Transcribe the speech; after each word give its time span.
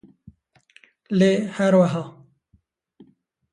lê 1.19 1.31
her 1.55 1.69
weha 1.79 2.03